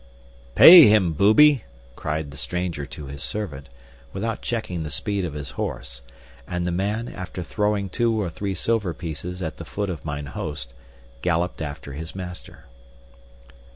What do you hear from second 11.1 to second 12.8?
galloped after his master.